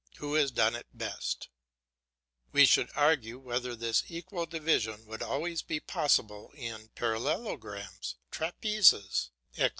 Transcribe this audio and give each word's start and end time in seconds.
who 0.17 0.33
has 0.33 0.49
done 0.49 0.75
it 0.75 0.87
best; 0.91 1.47
we 2.51 2.65
should 2.65 2.89
argue 2.95 3.37
whether 3.37 3.75
this 3.75 4.01
equal 4.07 4.47
division 4.47 5.05
would 5.05 5.21
always 5.21 5.61
be 5.61 5.79
possible 5.79 6.51
in 6.55 6.89
parallelograms, 6.95 8.15
trapezes, 8.31 9.29
etc. 9.51 9.69